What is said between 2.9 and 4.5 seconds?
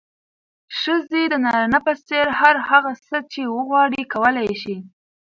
څه چې وغواړي، کولی